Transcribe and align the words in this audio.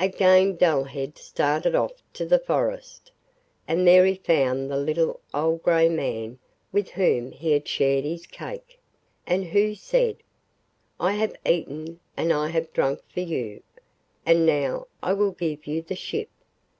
Again 0.00 0.56
Dullhead 0.56 1.16
started 1.18 1.76
off 1.76 1.92
to 2.14 2.26
the 2.26 2.40
forest, 2.40 3.12
and 3.68 3.86
there 3.86 4.04
he 4.04 4.16
found 4.16 4.68
the 4.68 4.76
little 4.76 5.20
old 5.32 5.62
grey 5.62 5.88
man 5.88 6.40
with 6.72 6.90
whom 6.90 7.30
he 7.30 7.52
had 7.52 7.68
shared 7.68 8.04
his 8.04 8.26
cake, 8.26 8.80
and 9.24 9.44
who 9.44 9.76
said: 9.76 10.16
'I 10.98 11.12
have 11.12 11.36
eaten 11.46 12.00
and 12.16 12.32
I 12.32 12.48
have 12.48 12.72
drunk 12.72 13.02
for 13.08 13.20
you, 13.20 13.62
and 14.26 14.44
now 14.44 14.88
I 15.00 15.12
will 15.12 15.30
give 15.30 15.68
you 15.68 15.80
the 15.80 15.94
ship. 15.94 16.30